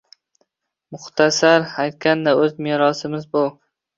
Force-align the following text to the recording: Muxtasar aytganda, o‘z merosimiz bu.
Muxtasar 0.95 1.67
aytganda, 1.85 2.35
o‘z 2.45 2.57
merosimiz 2.69 3.29
bu. 3.37 3.45